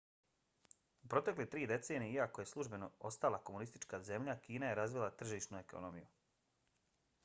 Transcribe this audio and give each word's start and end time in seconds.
u 1.07 1.09
protekle 1.13 1.45
tri 1.55 1.67
decenije 1.71 2.15
iako 2.15 2.41
je 2.43 2.49
službeno 2.53 2.89
ostala 3.11 3.43
komunistička 3.51 3.99
zemlja 4.11 4.39
kina 4.49 4.71
je 4.73 4.79
razvila 4.83 5.15
tržišnu 5.23 5.65
ekonomiju 5.65 6.09